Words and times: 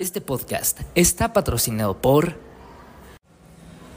Este 0.00 0.22
podcast 0.22 0.80
está 0.94 1.34
patrocinado 1.34 1.94
por... 1.94 2.34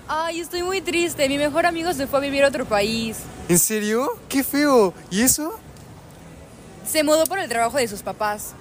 Ay, 0.05 0.41
estoy 0.41 0.61
muy 0.61 0.81
triste. 0.81 1.29
Mi 1.29 1.37
mejor 1.37 1.65
amigo 1.65 1.93
se 1.93 2.07
fue 2.07 2.19
a 2.19 2.21
vivir 2.21 2.43
a 2.43 2.49
otro 2.49 2.65
país. 2.65 3.19
¿En 3.47 3.57
serio? 3.57 4.09
¡Qué 4.27 4.43
feo! 4.43 4.93
¿Y 5.09 5.21
eso? 5.21 5.57
Se 6.85 7.05
mudó 7.05 7.23
por 7.23 7.39
el 7.39 7.47
trabajo 7.47 7.77
de 7.77 7.87
sus 7.87 8.01
papás. 8.01 8.51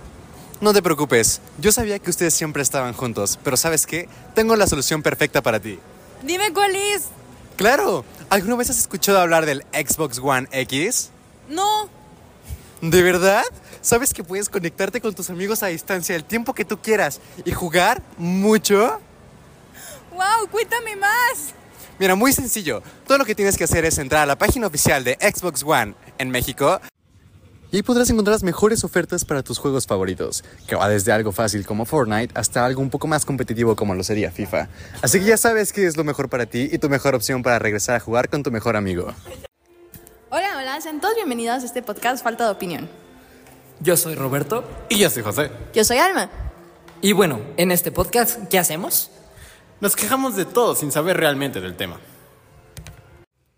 No 0.61 0.73
te 0.73 0.83
preocupes, 0.83 1.41
yo 1.59 1.73
sabía 1.73 1.99
que 1.99 2.11
ustedes 2.11 2.33
siempre 2.33 2.63
estaban 2.63 2.93
juntos, 2.93 3.41
pero 3.43 3.57
¿sabes 3.57 3.89
qué? 3.89 4.09
Tengo 4.37 4.55
la 4.55 4.69
solución 4.69 5.03
perfecta 5.03 5.43
para 5.43 5.59
ti. 5.59 5.81
Dime 6.23 6.53
cuál 6.53 6.77
es. 6.77 7.07
¡Claro! 7.57 8.05
¿Alguna 8.31 8.55
vez 8.55 8.71
has 8.71 8.79
escuchado 8.79 9.19
hablar 9.19 9.47
del 9.47 9.65
Xbox 9.73 10.21
One 10.21 10.47
X? 10.53 11.11
No. 11.49 11.89
¿De 12.83 13.01
verdad? 13.01 13.45
¿Sabes 13.81 14.13
que 14.13 14.25
puedes 14.25 14.49
conectarte 14.49 15.01
con 15.01 15.15
tus 15.15 15.31
amigos 15.31 15.63
a 15.63 15.69
distancia 15.69 16.17
el 16.17 16.25
tiempo 16.25 16.53
que 16.53 16.65
tú 16.65 16.79
quieras 16.83 17.21
y 17.45 17.53
jugar 17.53 18.03
mucho? 18.19 19.01
¡Wow! 20.11 20.49
Cuéntame 20.51 20.97
más. 20.97 21.55
Mira, 22.01 22.17
muy 22.17 22.33
sencillo. 22.33 22.83
Todo 23.07 23.19
lo 23.19 23.25
que 23.25 23.37
tienes 23.37 23.57
que 23.57 23.63
hacer 23.63 23.85
es 23.85 23.99
entrar 23.99 24.25
a 24.25 24.27
la 24.27 24.37
página 24.37 24.67
oficial 24.67 25.05
de 25.05 25.17
Xbox 25.21 25.63
One 25.63 25.95
en 26.19 26.31
México 26.31 26.81
y 27.71 27.77
ahí 27.77 27.83
podrás 27.85 28.11
encontrar 28.11 28.35
las 28.35 28.43
mejores 28.43 28.83
ofertas 28.83 29.25
para 29.25 29.45
tus 29.45 29.59
juegos 29.59 29.87
favoritos, 29.87 30.43
que 30.67 30.75
va 30.75 30.89
desde 30.89 31.13
algo 31.13 31.31
fácil 31.31 31.65
como 31.65 31.85
Fortnite 31.85 32.35
hasta 32.35 32.67
algo 32.67 32.83
un 32.83 32.91
poco 32.91 33.07
más 33.07 33.25
competitivo 33.25 33.77
como 33.77 33.95
lo 33.95 34.03
sería 34.03 34.33
FIFA. 34.33 34.69
Así 35.03 35.21
que 35.21 35.27
ya 35.27 35.37
sabes 35.37 35.73
qué 35.73 35.87
es 35.87 35.97
lo 35.97 36.03
mejor 36.03 36.29
para 36.29 36.47
ti 36.47 36.69
y 36.73 36.79
tu 36.79 36.89
mejor 36.89 37.15
opción 37.15 37.45
para 37.45 37.61
regresar 37.61 37.95
a 37.95 38.01
jugar 38.01 38.29
con 38.29 38.43
tu 38.43 38.51
mejor 38.51 38.75
amigo. 38.75 39.15
Hola, 40.35 40.57
hola, 40.57 40.81
sean 40.81 40.99
todos 40.99 41.15
bienvenidos 41.15 41.63
a 41.63 41.67
este 41.67 41.83
podcast 41.83 42.25
Falta 42.25 42.47
de 42.47 42.53
Opinión. 42.53 42.89
Yo 43.81 43.99
soy 43.99 44.15
Roberto. 44.15 44.65
Y 44.89 44.97
yo 44.97 45.11
soy 45.11 45.23
José. 45.23 45.51
Yo 45.75 45.85
soy 45.85 45.99
Alma. 45.99 46.31
Y 47.03 47.13
bueno, 47.13 47.39
en 47.59 47.71
este 47.71 47.93
podcast, 47.93 48.49
¿qué 48.49 48.59
hacemos? 48.59 49.11
Nos 49.83 49.95
quejamos 49.95 50.35
de 50.35 50.47
todo 50.47 50.75
sin 50.75 50.91
saber 50.91 51.19
realmente 51.19 51.61
del 51.61 51.77
tema. 51.77 52.01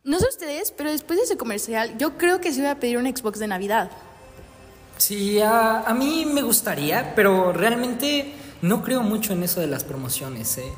No 0.03 0.19
sé 0.19 0.27
ustedes, 0.29 0.73
pero 0.73 0.91
después 0.91 1.17
de 1.21 1.27
ese 1.27 1.37
comercial, 1.37 1.97
yo 1.97 2.19
creo 2.19 2.41
que 2.41 2.53
se 2.53 2.59
iba 2.59 2.73
a 2.73 2.81
pedir 2.81 2.99
un 2.99 3.07
Xbox 3.07 3.39
de 3.39 3.47
Navidad. 3.47 3.93
Sí, 4.97 5.41
a, 5.41 5.83
a 5.83 5.95
mí 5.95 6.27
me 6.27 6.43
gustaría, 6.43 7.15
pero 7.15 7.53
realmente 7.53 8.35
no 8.63 8.83
creo 8.83 9.03
mucho 9.05 9.33
en 9.33 9.45
eso 9.45 9.61
de 9.61 9.69
las 9.69 9.85
promociones, 9.85 10.59
¿eh? 10.59 10.73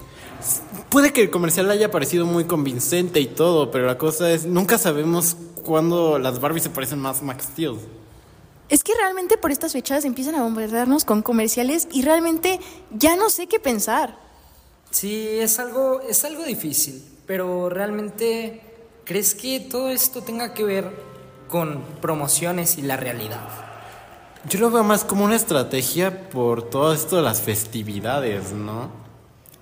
Puede 0.91 1.15
que 1.15 1.23
el 1.23 1.31
comercial 1.31 1.71
haya 1.71 1.91
parecido 1.91 2.27
muy 2.27 2.45
convincente 2.45 3.19
y 3.21 3.27
todo, 3.27 3.71
pero 3.71 3.87
la 3.87 3.97
cosa 3.97 4.31
es, 4.31 4.45
nunca 4.45 4.77
sabemos 4.77 5.39
cuándo 5.67 6.19
las 6.19 6.41
Barbies 6.41 6.63
se 6.63 6.71
parecen 6.71 7.01
más 7.01 7.21
a 7.21 7.25
Max 7.25 7.45
Steel. 7.53 7.77
Es 8.69 8.83
que 8.83 8.95
realmente 8.95 9.37
por 9.37 9.51
estas 9.51 9.73
fechas 9.73 10.05
empiezan 10.05 10.37
a 10.37 10.43
bombardearnos 10.43 11.05
con 11.05 11.23
comerciales 11.23 11.89
y 11.93 12.03
realmente 12.03 12.61
ya 12.91 13.17
no 13.17 13.29
sé 13.31 13.49
qué 13.49 13.59
pensar. 13.59 14.17
Sí, 14.91 15.27
es 15.41 15.59
algo, 15.59 16.01
es 16.01 16.25
algo 16.25 16.45
difícil, 16.45 17.05
pero 17.27 17.69
realmente, 17.69 18.63
¿crees 19.05 19.35
que 19.35 19.61
todo 19.61 19.91
esto 19.91 20.23
tenga 20.23 20.55
que 20.55 20.65
ver 20.65 20.91
con 21.49 21.83
promociones 22.01 22.79
y 22.79 22.83
la 22.83 22.97
realidad? 22.97 23.49
Yo 24.49 24.61
lo 24.61 24.71
veo 24.71 24.85
más 24.85 25.05
como 25.05 25.25
una 25.25 25.35
estrategia 25.35 26.29
por 26.31 26.63
todo 26.63 26.93
esto 26.93 27.17
de 27.17 27.23
las 27.23 27.43
festividades, 27.43 28.53
¿no? 28.53 28.91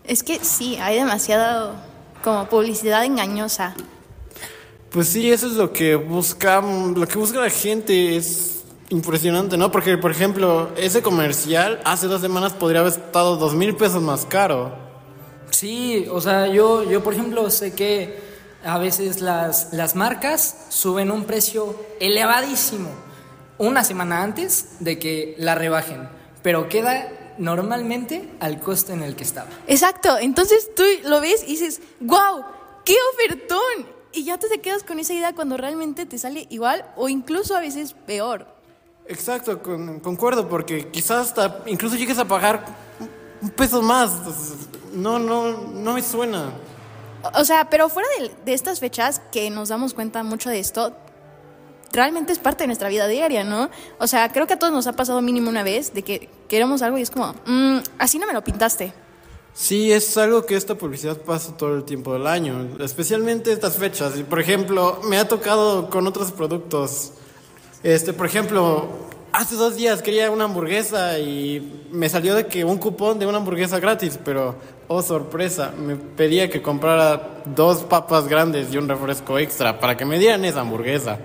Es 0.05 0.23
que 0.23 0.39
sí, 0.45 0.77
hay 0.77 0.99
demasiado 0.99 1.75
como 2.23 2.47
publicidad 2.47 3.05
engañosa. 3.05 3.75
Pues 4.95 5.09
sí, 5.09 5.33
eso 5.33 5.49
es 5.49 5.55
lo 5.55 5.73
que 5.73 5.97
busca, 5.97 6.61
lo 6.61 7.05
que 7.09 7.19
busca 7.19 7.41
la 7.41 7.51
gente, 7.51 8.17
es 8.17 8.63
impresionante, 8.91 9.57
¿no? 9.57 9.73
Porque, 9.73 9.99
por 9.99 10.13
ejemplo, 10.13 10.71
ese 10.77 11.03
comercial 11.03 11.81
hace 11.85 12.07
dos 12.07 12.21
semanas 12.21 12.53
podría 12.53 12.79
haber 12.79 12.93
estado 12.93 13.35
dos 13.35 13.55
mil 13.55 13.75
pesos 13.75 14.01
más 14.01 14.25
caro. 14.25 14.73
Sí, 15.51 16.07
o 16.09 16.21
sea, 16.21 16.47
yo, 16.47 16.89
yo 16.89 17.03
por 17.03 17.13
ejemplo 17.13 17.51
sé 17.51 17.75
que 17.75 18.21
a 18.65 18.79
veces 18.79 19.21
las, 19.21 19.73
las 19.73 19.97
marcas 19.97 20.67
suben 20.69 21.11
un 21.11 21.25
precio 21.25 21.75
elevadísimo 21.99 22.91
una 23.59 23.83
semana 23.83 24.23
antes 24.23 24.77
de 24.79 25.01
que 25.01 25.35
la 25.39 25.57
rebajen, 25.57 26.09
pero 26.45 26.69
queda 26.69 27.35
normalmente 27.37 28.31
al 28.39 28.61
costo 28.61 28.93
en 28.93 29.03
el 29.03 29.17
que 29.17 29.25
estaba. 29.25 29.49
Exacto, 29.67 30.19
entonces 30.21 30.71
tú 30.77 30.85
lo 31.03 31.21
ves 31.21 31.43
y 31.43 31.57
dices, 31.57 31.81
wow, 31.99 32.45
qué 32.85 32.95
ofertón. 33.13 33.94
Y 34.15 34.25
ya 34.25 34.39
te 34.39 34.61
quedas 34.61 34.83
con 34.85 34.99
esa 34.99 35.13
idea 35.13 35.35
cuando 35.35 35.57
realmente 35.57 36.07
te 36.07 36.19
sale 36.19 36.47
igual 36.51 36.85
o 36.97 37.09
incluso 37.09 37.57
a 37.57 37.61
veces 37.61 37.95
peor. 38.07 38.47
Exacto, 39.07 39.61
con- 39.63 40.01
concuerdo, 40.01 40.49
porque 40.49 40.89
quizás 40.89 41.29
hasta 41.29 41.63
incluso 41.67 41.97
llegues 41.97 42.19
a 42.19 42.25
pagar 42.25 42.65
un 43.43 43.51
peso 43.51 43.83
más. 43.83 44.13
No, 44.93 45.19
no, 45.19 45.51
no 45.59 45.93
me 45.95 46.03
suena. 46.03 46.51
O- 47.23 47.41
O 47.41 47.45
sea, 47.45 47.69
pero 47.69 47.89
fuera 47.89 48.09
de, 48.19 48.31
de 48.45 48.55
estas 48.55 48.81
fechas 48.81 49.21
que 49.33 49.51
nos 49.51 49.69
damos 49.69 49.93
cuenta 49.95 50.23
mucho 50.23 50.49
de 50.49 50.61
esto, 50.61 50.95
realmente 51.93 52.33
es 52.33 52.39
parte 52.39 52.63
de 52.65 52.69
nuestra 52.69 52.89
vida 52.89 53.07
diaria, 53.09 53.45
¿no? 53.45 53.69
O 53.99 54.07
sea, 54.07 54.31
creo 54.33 54.47
que 54.47 54.55
a 54.55 54.59
todos 54.59 54.73
nos 54.73 54.87
ha 54.87 54.93
pasado 54.95 55.21
mínimo 55.23 55.49
una 55.51 55.63
vez 55.63 55.93
de 55.93 56.03
que 56.03 56.29
queremos 56.49 56.83
algo 56.83 56.99
y 56.99 57.03
es 57.03 57.11
como, 57.11 57.35
"Mm, 57.47 57.79
así 57.99 58.19
no 58.19 58.27
me 58.27 58.33
lo 58.33 58.43
pintaste. 58.45 58.93
Sí, 59.57 59.93
es 59.93 60.17
algo 60.17 60.45
que 60.45 60.57
esta 60.57 60.75
publicidad 60.75 61.17
pasa 61.19 61.57
todo 61.57 61.77
el 61.77 61.85
tiempo 61.85 62.13
del 62.13 62.27
año, 62.27 62.71
especialmente 62.81 63.53
estas 63.53 63.77
fechas. 63.77 64.15
Por 64.29 64.41
ejemplo, 64.41 65.01
me 65.09 65.17
ha 65.17 65.29
tocado 65.29 65.89
con 65.91 66.09
otros 66.09 66.33
productos. 66.33 67.13
Este, 67.85 68.13
por 68.13 68.27
ejemplo, 68.27 68.89
hace 69.31 69.55
dos 69.55 69.77
días 69.77 70.03
quería 70.03 70.29
una 70.33 70.45
hamburguesa 70.45 71.21
y 71.21 71.87
me 71.93 72.09
salió 72.09 72.35
de 72.35 72.49
que 72.49 72.65
un 72.65 72.79
cupón 72.79 73.21
de 73.21 73.27
una 73.27 73.39
hamburguesa 73.39 73.79
gratis, 73.79 74.19
pero 74.25 74.57
oh 74.89 75.03
sorpresa, 75.03 75.73
me 75.79 75.95
pedía 75.95 76.51
que 76.51 76.61
comprara 76.61 77.43
dos 77.45 77.85
papas 77.85 78.27
grandes 78.27 78.75
y 78.75 78.77
un 78.77 78.89
refresco 78.89 79.39
extra 79.39 79.79
para 79.79 79.97
que 79.97 80.05
me 80.05 80.19
dieran 80.19 80.45
esa 80.45 80.63
hamburguesa. 80.63 81.21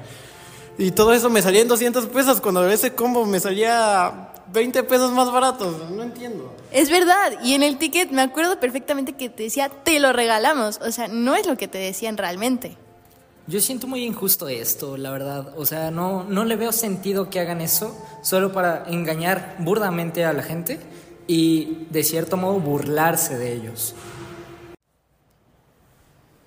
Y 0.77 0.91
todo 0.91 1.13
eso 1.13 1.31
me 1.31 1.41
salía 1.41 1.61
en 1.61 1.67
200 1.67 2.05
pesos 2.05 2.39
cuando 2.41 2.69
ese 2.69 2.93
combo 2.93 3.25
me 3.25 3.39
salía 3.39 4.28
20 4.51 4.83
pesos 4.83 5.11
más 5.11 5.31
baratos. 5.31 5.89
No 5.91 6.03
entiendo. 6.03 6.53
Es 6.71 6.89
verdad, 6.89 7.39
y 7.43 7.53
en 7.53 7.63
el 7.63 7.77
ticket 7.77 8.11
me 8.11 8.21
acuerdo 8.21 8.59
perfectamente 8.59 9.13
que 9.13 9.29
te 9.29 9.43
decía, 9.43 9.69
te 9.69 9.99
lo 9.99 10.13
regalamos. 10.13 10.79
O 10.81 10.91
sea, 10.91 11.07
no 11.07 11.35
es 11.35 11.47
lo 11.47 11.57
que 11.57 11.67
te 11.67 11.77
decían 11.77 12.17
realmente. 12.17 12.77
Yo 13.47 13.59
siento 13.59 13.87
muy 13.87 14.03
injusto 14.03 14.47
esto, 14.47 14.95
la 14.95 15.09
verdad. 15.09 15.53
O 15.57 15.65
sea, 15.65 15.89
no, 15.89 16.23
no 16.23 16.45
le 16.45 16.55
veo 16.55 16.71
sentido 16.71 17.29
que 17.29 17.39
hagan 17.39 17.61
eso 17.61 17.97
solo 18.21 18.51
para 18.51 18.83
engañar 18.87 19.55
burdamente 19.59 20.23
a 20.23 20.33
la 20.33 20.43
gente 20.43 20.79
y 21.25 21.87
de 21.89 22.03
cierto 22.03 22.37
modo 22.37 22.59
burlarse 22.59 23.37
de 23.37 23.53
ellos. 23.53 23.95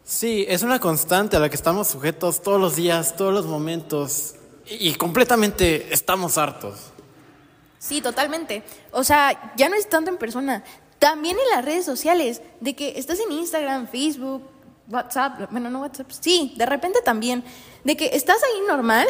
Sí, 0.05 0.45
es 0.49 0.63
una 0.63 0.79
constante 0.79 1.37
a 1.37 1.41
la 1.41 1.49
que 1.49 1.57
estamos 1.57 1.89
sujetos 1.89 2.43
todos 2.43 2.61
los 2.61 2.77
días, 2.77 3.17
todos 3.17 3.33
los 3.33 3.47
momentos, 3.47 4.35
y, 4.67 4.91
y 4.91 4.95
completamente 4.95 5.93
estamos 5.93 6.39
hartos. 6.39 6.93
Sí, 7.83 8.01
totalmente. 8.01 8.63
O 8.93 9.03
sea, 9.03 9.53
ya 9.57 9.69
no 9.69 9.75
es 9.75 9.89
tanto 9.89 10.09
en 10.09 10.17
persona, 10.17 10.63
también 11.01 11.37
en 11.37 11.51
las 11.51 11.65
redes 11.65 11.85
sociales, 11.85 12.41
de 12.61 12.77
que 12.77 12.97
estás 12.97 13.19
en 13.19 13.33
Instagram, 13.33 13.89
Facebook, 13.89 14.49
WhatsApp, 14.89 15.51
bueno, 15.51 15.69
no 15.69 15.81
WhatsApp, 15.81 16.09
sí, 16.13 16.55
de 16.57 16.65
repente 16.65 17.03
también, 17.03 17.43
de 17.83 17.97
que 17.97 18.11
estás 18.15 18.41
ahí 18.45 18.61
normal 18.69 19.09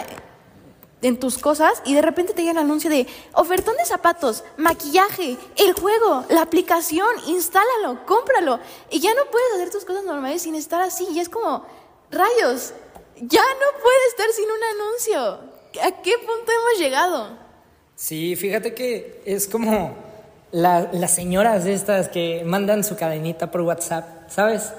en 1.02 1.20
tus 1.20 1.36
cosas 1.36 1.82
y 1.84 1.92
de 1.92 2.00
repente 2.00 2.32
te 2.32 2.40
llega 2.40 2.52
el 2.52 2.66
anuncio 2.66 2.88
de 2.88 3.06
ofertón 3.34 3.76
de 3.76 3.84
zapatos, 3.84 4.42
maquillaje, 4.56 5.36
el 5.56 5.74
juego, 5.74 6.24
la 6.30 6.40
aplicación, 6.40 7.08
instálalo, 7.26 8.06
cómpralo. 8.06 8.58
Y 8.88 9.00
ya 9.00 9.12
no 9.12 9.30
puedes 9.30 9.52
hacer 9.52 9.68
tus 9.68 9.84
cosas 9.84 10.04
normales 10.04 10.40
sin 10.40 10.54
estar 10.54 10.80
así. 10.80 11.06
Y 11.12 11.20
es 11.20 11.28
como, 11.28 11.66
rayos, 12.10 12.72
ya 13.16 13.42
no 13.42 13.82
puedes 13.82 14.08
estar 14.08 14.30
sin 14.32 14.50
un 14.50 14.64
anuncio. 14.80 15.52
¿A 15.82 16.02
qué 16.02 16.16
punto 16.16 16.52
hemos 16.52 16.78
llegado? 16.78 17.41
Sí, 17.96 18.36
fíjate 18.36 18.74
que 18.74 19.20
es 19.24 19.46
como 19.46 19.94
la- 20.50 20.88
las 20.92 21.14
señoras 21.14 21.66
estas 21.66 22.08
que 22.08 22.42
mandan 22.44 22.84
su 22.84 22.96
cadenita 22.96 23.50
por 23.50 23.62
WhatsApp, 23.62 24.28
¿sabes? 24.28 24.72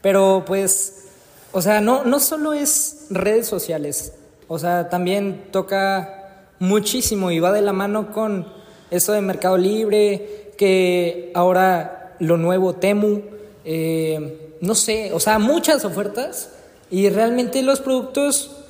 Pero 0.00 0.44
pues, 0.46 1.04
o 1.52 1.60
sea, 1.62 1.80
no, 1.80 2.04
no 2.04 2.18
solo 2.18 2.54
es 2.54 3.06
redes 3.10 3.46
sociales, 3.46 4.12
o 4.48 4.58
sea, 4.58 4.88
también 4.88 5.44
toca 5.50 6.46
muchísimo 6.58 7.30
y 7.30 7.40
va 7.40 7.52
de 7.52 7.62
la 7.62 7.72
mano 7.72 8.12
con 8.12 8.46
eso 8.90 9.12
de 9.12 9.20
Mercado 9.20 9.56
Libre, 9.58 10.52
que 10.56 11.30
ahora 11.34 12.14
lo 12.18 12.36
nuevo 12.36 12.74
Temu, 12.74 13.20
eh, 13.64 14.56
no 14.60 14.74
sé, 14.74 15.12
o 15.12 15.20
sea, 15.20 15.38
muchas 15.38 15.84
ofertas 15.84 16.50
y 16.90 17.08
realmente 17.08 17.62
los 17.62 17.80
productos 17.80 18.61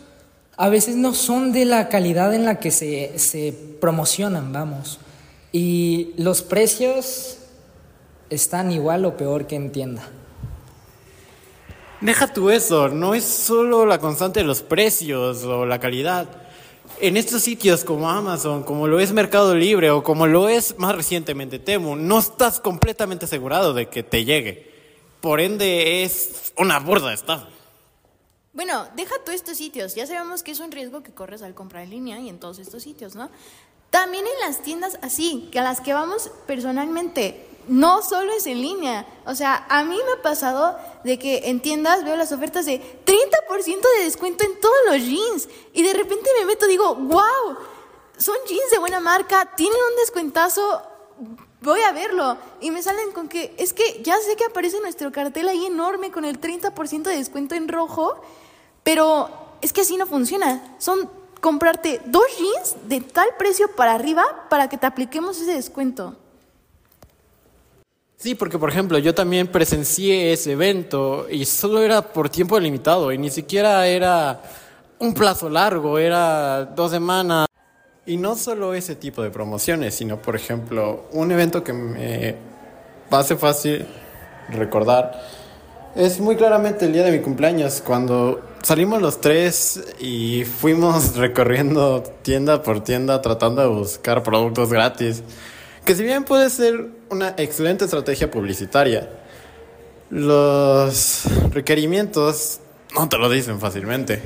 a 0.57 0.69
veces 0.69 0.97
no 0.97 1.15
son 1.15 1.53
de 1.53 1.65
la 1.65 1.89
calidad 1.89 2.35
en 2.35 2.45
la 2.45 2.59
que 2.59 2.71
se, 2.71 3.19
se 3.19 3.55
promocionan, 3.81 4.53
vamos. 4.53 4.99
Y 5.51 6.13
los 6.17 6.43
precios 6.43 7.39
están 8.31 8.71
igual 8.71 9.05
o 9.05 9.17
peor 9.17 9.47
que 9.47 9.57
en 9.57 9.73
tienda. 9.73 10.09
Deja 12.01 12.33
tú 12.33 12.51
eso, 12.51 12.89
no 12.89 13.15
es 13.15 13.25
solo 13.25 13.87
la 13.87 13.99
constante 13.99 14.41
de 14.41 14.47
los 14.47 14.63
precios 14.63 15.45
o 15.45 15.65
la 15.67 15.79
calidad. 15.79 16.29
En 17.01 17.17
estos 17.17 17.43
sitios 17.43 17.85
como 17.85 18.11
Amazon, 18.11 18.65
como 18.65 18.89
lo 18.89 18.99
es 18.99 19.13
Mercado 19.13 19.55
Libre 19.55 19.91
o 19.91 20.03
como 20.03 20.27
lo 20.27 20.49
es 20.49 20.79
más 20.79 20.97
recientemente 20.97 21.59
Temu, 21.59 21.95
no 21.95 22.19
estás 22.19 22.59
completamente 22.59 23.27
asegurado 23.27 23.73
de 23.73 23.89
que 23.89 24.03
te 24.03 24.25
llegue. 24.25 24.73
Por 25.21 25.41
ende, 25.41 26.03
es 26.03 26.53
una 26.57 26.81
burda 26.81 27.13
estafa. 27.13 27.49
Bueno, 28.53 28.87
deja 28.97 29.15
todos 29.25 29.35
estos 29.35 29.57
sitios. 29.57 29.95
Ya 29.95 30.07
sabemos 30.07 30.43
que 30.43 30.51
es 30.51 30.61
un 30.61 30.71
riesgo 30.71 31.03
que 31.03 31.13
corres 31.13 31.43
al 31.43 31.55
comprar 31.55 31.85
en 31.85 31.91
línea 31.91 32.19
y 32.21 32.29
en 32.29 32.39
todos 32.39 32.59
estos 32.59 32.83
sitios, 32.83 33.15
¿no? 33.15 33.31
También 33.91 34.25
en 34.27 34.41
las 34.41 34.63
tiendas 34.63 34.99
así, 35.03 35.49
que 35.53 35.59
a 35.59 35.63
las 35.63 35.81
que 35.81 35.93
vamos 35.93 36.31
personalmente, 36.47 37.49
no 37.69 38.03
solo 38.03 38.33
es 38.33 38.47
en 38.47 38.61
línea. 38.61 39.07
O 39.27 39.35
sea, 39.35 39.67
a 39.69 39.85
mí 39.85 39.97
me 39.97 40.13
ha 40.13 40.23
pasado 40.23 40.79
de 41.05 41.19
que 41.19 41.49
en 41.51 41.61
tiendas 41.61 42.05
veo 42.05 42.17
las 42.17 42.33
ofertas 42.33 42.67
de 42.67 42.81
30% 42.81 43.81
de 43.99 44.05
descuento 44.05 44.45
en 44.45 44.61
todos 44.61 44.77
los 44.89 45.03
jeans 45.03 45.49
y 45.73 45.83
de 45.83 45.93
repente 45.93 46.29
me 46.39 46.47
meto 46.47 46.67
y 46.67 46.71
digo, 46.71 46.95
wow, 46.95 47.57
son 48.17 48.37
jeans 48.47 48.71
de 48.71 48.79
buena 48.79 49.01
marca, 49.01 49.55
tienen 49.57 49.79
un 49.91 49.97
descuentazo, 49.97 50.83
voy 51.63 51.81
a 51.81 51.93
verlo. 51.93 52.37
Y 52.61 52.71
me 52.71 52.83
salen 52.83 53.13
con 53.13 53.29
que, 53.29 53.55
es 53.59 53.73
que 53.73 54.03
ya 54.03 54.17
sé 54.19 54.37
que 54.37 54.45
aparece 54.45 54.81
nuestro 54.81 55.11
cartel 55.13 55.49
ahí 55.49 55.67
enorme 55.67 56.11
con 56.11 56.25
el 56.25 56.41
30% 56.41 57.03
de 57.03 57.17
descuento 57.17 57.55
en 57.55 57.69
rojo, 57.69 58.21
pero 58.83 59.31
es 59.61 59.73
que 59.73 59.83
así 59.83 59.97
no 59.97 60.07
funciona. 60.07 60.77
Son 60.79 61.09
comprarte 61.41 62.01
dos 62.07 62.25
jeans 62.39 62.89
de 62.89 63.01
tal 63.01 63.29
precio 63.39 63.69
para 63.75 63.95
arriba 63.95 64.25
para 64.49 64.69
que 64.69 64.79
te 64.79 64.87
apliquemos 64.87 65.41
ese 65.41 65.55
descuento. 65.55 66.17
Sí, 68.17 68.37
porque 68.37 68.57
por 68.57 68.71
ejemplo 68.71 68.99
yo 68.99 69.13
también 69.13 69.49
presencié 69.49 70.33
ese 70.33 70.53
evento 70.53 71.27
y 71.29 71.45
solo 71.45 71.83
era 71.83 72.01
por 72.13 72.31
tiempo 72.31 72.61
limitado 72.61 73.11
y 73.11 73.19
ni 73.19 73.31
siquiera 73.31 73.85
era 73.89 74.41
un 75.01 75.13
plazo 75.13 75.51
largo, 75.51 75.99
era 75.99 76.65
dos 76.65 76.93
semanas. 76.93 77.49
Y 78.05 78.17
no 78.17 78.37
solo 78.37 78.75
ese 78.75 78.97
tipo 78.97 79.23
de 79.23 79.31
promociones, 79.31 79.95
sino 79.95 80.21
por 80.21 80.35
ejemplo 80.35 81.05
un 81.13 81.31
evento 81.31 81.63
que 81.63 81.73
me 81.73 82.37
hace 83.11 83.37
fácil 83.37 83.87
recordar 84.49 85.21
es 85.95 86.21
muy 86.21 86.37
claramente 86.37 86.87
el 86.87 86.93
día 86.95 87.05
de 87.05 87.13
mi 87.13 87.19
cumpleaños, 87.19 87.83
cuando 87.85 88.41
salimos 88.63 89.03
los 89.03 89.21
tres 89.21 89.83
y 90.01 90.45
fuimos 90.45 91.17
recorriendo 91.17 92.03
tienda 92.23 92.63
por 92.63 92.83
tienda 92.83 93.21
tratando 93.21 93.61
de 93.61 93.69
buscar 93.69 94.23
productos 94.23 94.71
gratis. 94.71 95.23
Que 95.85 95.95
si 95.95 96.03
bien 96.03 96.25
puede 96.25 96.49
ser 96.49 96.89
una 97.11 97.35
excelente 97.37 97.85
estrategia 97.85 98.31
publicitaria, 98.31 99.11
los 100.09 101.25
requerimientos 101.51 102.61
no 102.95 103.09
te 103.09 103.19
lo 103.19 103.29
dicen 103.29 103.61
fácilmente. 103.61 104.23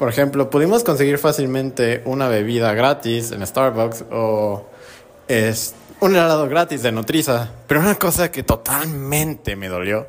Por 0.00 0.08
ejemplo, 0.08 0.48
pudimos 0.48 0.82
conseguir 0.82 1.18
fácilmente 1.18 2.00
una 2.06 2.26
bebida 2.26 2.72
gratis 2.72 3.32
en 3.32 3.46
Starbucks 3.46 4.06
o 4.10 4.64
un 6.00 6.16
helado 6.16 6.48
gratis 6.48 6.82
de 6.82 6.90
Nutriza, 6.90 7.50
pero 7.66 7.80
una 7.80 7.96
cosa 7.96 8.30
que 8.30 8.42
totalmente 8.42 9.56
me 9.56 9.68
dolió 9.68 10.06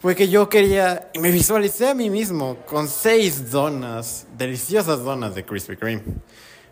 fue 0.00 0.16
que 0.16 0.30
yo 0.30 0.48
quería 0.48 1.10
y 1.12 1.18
me 1.18 1.30
visualicé 1.30 1.90
a 1.90 1.94
mí 1.94 2.08
mismo 2.08 2.56
con 2.64 2.88
seis 2.88 3.50
donas, 3.50 4.26
deliciosas 4.38 5.04
donas 5.04 5.34
de 5.34 5.44
Krispy 5.44 5.76
Kreme. 5.76 6.04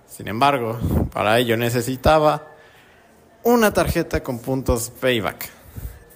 Sin 0.09 0.27
embargo, 0.27 0.79
para 1.13 1.39
ello 1.39 1.59
necesitaba 1.59 2.47
una 3.43 3.75
tarjeta 3.75 4.23
con 4.23 4.39
puntos 4.39 4.91
payback. 4.99 5.47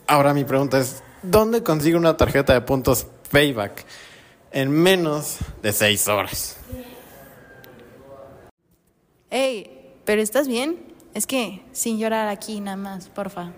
Ahora 0.07 0.33
mi 0.33 0.45
pregunta 0.45 0.79
es, 0.79 1.03
¿dónde 1.23 1.63
consigo 1.63 1.99
una 1.99 2.17
tarjeta 2.17 2.55
de 2.55 2.63
puntos 2.63 3.07
payback 3.31 3.85
en 4.55 4.71
menos 4.71 5.39
de 5.63 5.73
seis 5.73 6.07
horas? 6.09 6.57
Hey, 9.29 9.99
¿pero 10.05 10.23
estás 10.23 10.47
bien? 10.47 10.95
Es 11.13 11.27
que 11.27 11.65
sin 11.73 11.99
llorar 11.99 12.29
aquí 12.29 12.61
nada 12.61 12.77
más, 12.77 13.09
porfa. 13.09 13.51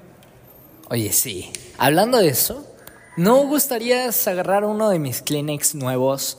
Oye, 0.88 1.12
sí. 1.12 1.52
Hablando 1.76 2.18
de 2.18 2.28
eso, 2.28 2.66
¿no 3.16 3.46
gustarías 3.46 4.26
agarrar 4.26 4.64
uno 4.64 4.88
de 4.88 4.98
mis 4.98 5.20
Kleenex 5.20 5.74
nuevos, 5.74 6.38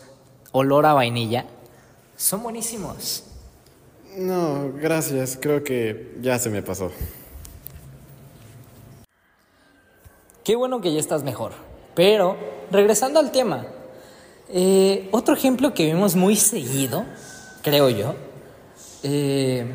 olor 0.51 0.87
a 0.87 0.93
vainilla? 0.93 1.45
Son 2.15 2.41
buenísimos. 2.41 3.25
No, 4.15 4.71
gracias. 4.73 5.37
Creo 5.39 5.63
que 5.63 6.17
ya 6.19 6.39
se 6.39 6.49
me 6.49 6.63
pasó. 6.63 6.91
Qué 10.43 10.55
bueno 10.55 10.81
que 10.81 10.91
ya 10.91 10.99
estás 10.99 11.21
mejor. 11.23 11.51
Pero, 11.93 12.37
regresando 12.71 13.19
al 13.19 13.31
tema, 13.31 13.67
eh, 14.49 15.09
otro 15.11 15.35
ejemplo 15.35 15.73
que 15.73 15.85
vemos 15.85 16.15
muy 16.15 16.35
seguido, 16.35 17.05
creo 17.61 17.89
yo, 17.89 18.15
eh, 19.03 19.65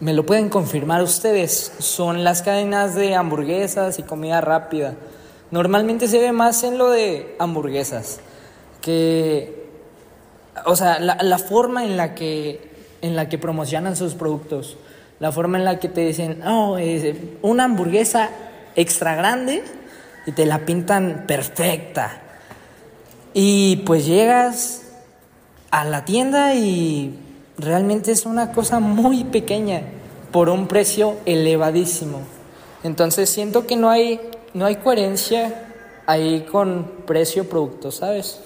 me 0.00 0.12
lo 0.12 0.24
pueden 0.26 0.48
confirmar 0.48 1.02
ustedes, 1.02 1.72
son 1.78 2.24
las 2.24 2.42
cadenas 2.42 2.94
de 2.94 3.14
hamburguesas 3.14 3.98
y 3.98 4.02
comida 4.02 4.40
rápida. 4.40 4.94
Normalmente 5.50 6.08
se 6.08 6.18
ve 6.18 6.32
más 6.32 6.62
en 6.62 6.78
lo 6.78 6.90
de 6.90 7.34
hamburguesas, 7.38 8.20
que, 8.80 9.68
o 10.66 10.76
sea, 10.76 10.98
la, 10.98 11.18
la 11.22 11.38
forma 11.38 11.84
en 11.84 11.96
la 11.96 12.14
que 12.14 12.68
en 13.02 13.16
la 13.16 13.28
que 13.28 13.38
promocionan 13.38 13.96
sus 13.96 14.14
productos, 14.14 14.76
la 15.20 15.32
forma 15.32 15.58
en 15.58 15.64
la 15.64 15.78
que 15.78 15.88
te 15.88 16.02
dicen, 16.02 16.42
oh, 16.46 16.78
es 16.78 17.16
una 17.42 17.64
hamburguesa 17.64 18.30
extra 18.76 19.14
grande 19.14 19.62
y 20.26 20.32
te 20.32 20.46
la 20.46 20.60
pintan 20.60 21.24
perfecta. 21.26 22.22
Y 23.34 23.76
pues 23.86 24.06
llegas 24.06 24.82
a 25.70 25.84
la 25.84 26.04
tienda 26.04 26.54
y 26.54 27.18
realmente 27.58 28.12
es 28.12 28.26
una 28.26 28.52
cosa 28.52 28.80
muy 28.80 29.24
pequeña 29.24 29.82
por 30.32 30.48
un 30.48 30.66
precio 30.66 31.16
elevadísimo. 31.26 32.20
Entonces 32.82 33.28
siento 33.28 33.66
que 33.66 33.76
no 33.76 33.90
hay, 33.90 34.20
no 34.54 34.66
hay 34.66 34.76
coherencia 34.76 35.68
ahí 36.06 36.46
con 36.50 36.90
precio-producto, 37.06 37.90
¿sabes? 37.90 38.40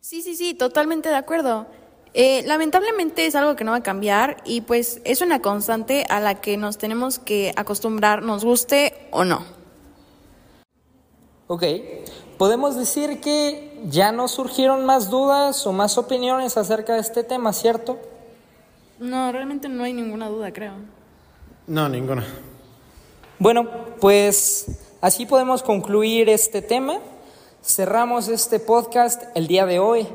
Sí, 0.00 0.22
sí, 0.22 0.36
sí, 0.36 0.54
totalmente 0.54 1.08
de 1.08 1.16
acuerdo. 1.16 1.66
Eh, 2.12 2.42
lamentablemente 2.44 3.26
es 3.26 3.36
algo 3.36 3.54
que 3.54 3.62
no 3.62 3.70
va 3.70 3.78
a 3.78 3.82
cambiar 3.82 4.38
y 4.44 4.62
pues 4.62 5.00
es 5.04 5.20
una 5.20 5.40
constante 5.40 6.06
a 6.08 6.18
la 6.18 6.40
que 6.40 6.56
nos 6.56 6.76
tenemos 6.76 7.20
que 7.20 7.52
acostumbrar, 7.54 8.22
nos 8.22 8.44
guste 8.44 9.08
o 9.12 9.24
no. 9.24 9.44
Ok, 11.46 11.64
podemos 12.40 12.74
decir 12.74 13.20
que 13.20 13.82
ya 13.84 14.12
no 14.12 14.26
surgieron 14.26 14.86
más 14.86 15.10
dudas 15.10 15.66
o 15.66 15.74
más 15.74 15.98
opiniones 15.98 16.56
acerca 16.56 16.94
de 16.94 17.00
este 17.00 17.22
tema, 17.22 17.52
¿cierto? 17.52 17.98
No, 18.98 19.30
realmente 19.30 19.68
no 19.68 19.84
hay 19.84 19.92
ninguna 19.92 20.30
duda, 20.30 20.50
creo. 20.50 20.72
No, 21.66 21.86
ninguna. 21.90 22.24
Bueno, 23.38 23.68
pues 24.00 24.68
así 25.02 25.26
podemos 25.26 25.62
concluir 25.62 26.30
este 26.30 26.62
tema. 26.62 26.94
Cerramos 27.62 28.28
este 28.28 28.58
podcast 28.58 29.22
el 29.34 29.46
día 29.46 29.66
de 29.66 29.78
hoy. 29.78 30.08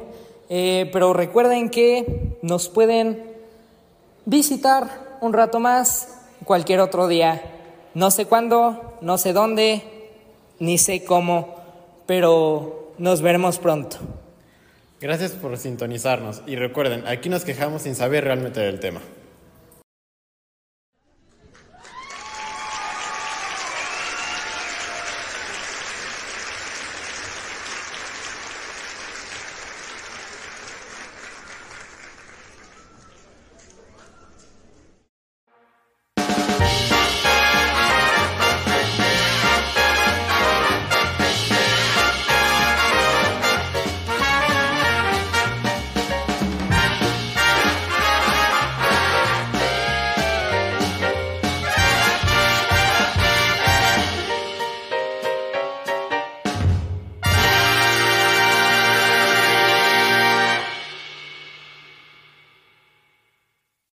Eh, 0.50 0.90
pero 0.92 1.14
recuerden 1.14 1.70
que 1.70 2.40
nos 2.42 2.70
pueden 2.70 3.36
visitar 4.26 5.18
un 5.22 5.32
rato 5.32 5.60
más 5.60 6.22
cualquier 6.44 6.80
otro 6.80 7.08
día. 7.08 7.44
No 7.94 8.10
sé 8.10 8.26
cuándo, 8.26 8.96
no 9.02 9.20
sé 9.20 9.32
dónde, 9.32 10.10
ni 10.58 10.80
sé 10.80 11.06
cómo, 11.06 11.55
pero 12.06 12.94
nos 12.98 13.22
veremos 13.22 13.58
pronto. 13.60 13.98
Gracias 15.02 15.32
por 15.34 15.58
sintonizarnos 15.58 16.42
y 16.48 16.56
recuerden, 16.56 17.06
aquí 17.08 17.30
nos 17.30 17.44
quejamos 17.44 17.82
sin 17.84 17.96
saber 17.96 18.24
realmente 18.24 18.60
del 18.60 18.80
tema. 18.80 19.02